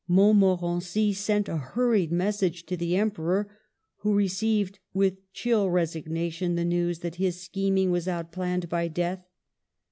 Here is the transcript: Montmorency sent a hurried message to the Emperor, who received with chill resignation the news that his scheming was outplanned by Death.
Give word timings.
Montmorency 0.07 1.13
sent 1.13 1.47
a 1.47 1.57
hurried 1.57 2.11
message 2.11 2.65
to 2.65 2.75
the 2.75 2.95
Emperor, 2.95 3.47
who 3.97 4.15
received 4.15 4.79
with 4.95 5.31
chill 5.31 5.69
resignation 5.69 6.55
the 6.55 6.65
news 6.65 7.01
that 7.01 7.17
his 7.17 7.39
scheming 7.39 7.91
was 7.91 8.07
outplanned 8.07 8.67
by 8.67 8.87
Death. 8.87 9.23